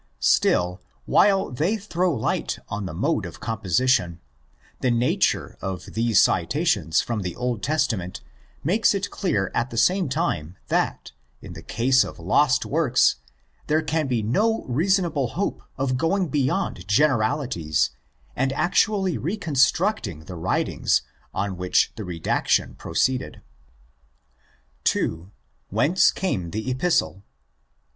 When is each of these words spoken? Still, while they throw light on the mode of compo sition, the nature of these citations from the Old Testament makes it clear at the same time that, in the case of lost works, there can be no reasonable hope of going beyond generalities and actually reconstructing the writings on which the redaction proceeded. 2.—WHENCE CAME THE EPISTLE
Still, 0.19 0.81
while 1.05 1.51
they 1.51 1.77
throw 1.77 2.11
light 2.11 2.57
on 2.69 2.87
the 2.87 2.93
mode 2.95 3.23
of 3.23 3.39
compo 3.39 3.67
sition, 3.67 4.17
the 4.79 4.89
nature 4.89 5.59
of 5.61 5.93
these 5.93 6.19
citations 6.19 7.01
from 7.01 7.21
the 7.21 7.35
Old 7.35 7.61
Testament 7.61 8.21
makes 8.63 8.95
it 8.95 9.11
clear 9.11 9.51
at 9.53 9.69
the 9.69 9.77
same 9.77 10.09
time 10.09 10.57
that, 10.69 11.11
in 11.39 11.53
the 11.53 11.61
case 11.61 12.03
of 12.03 12.17
lost 12.17 12.65
works, 12.65 13.17
there 13.67 13.83
can 13.83 14.07
be 14.07 14.23
no 14.23 14.63
reasonable 14.63 15.27
hope 15.37 15.61
of 15.77 15.97
going 15.97 16.29
beyond 16.29 16.87
generalities 16.87 17.91
and 18.35 18.51
actually 18.53 19.19
reconstructing 19.19 20.21
the 20.21 20.35
writings 20.35 21.03
on 21.31 21.57
which 21.57 21.93
the 21.95 22.03
redaction 22.03 22.73
proceeded. 22.73 23.43
2.—WHENCE 24.83 26.09
CAME 26.13 26.49
THE 26.49 26.71
EPISTLE 26.71 27.21